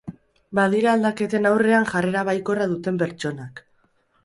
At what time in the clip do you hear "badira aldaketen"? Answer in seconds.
0.59-1.45